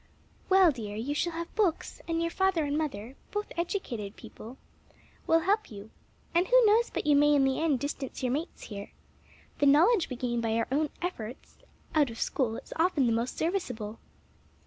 [0.49, 4.57] "Well, dear, you shall have books, and your father and mother both educated people
[5.27, 5.91] will help you;
[6.33, 8.93] and who knows but you may in the end distance your mates here?
[9.59, 11.59] The knowledge we gain by our own efforts,
[11.93, 13.99] out of school, is often the most serviceable."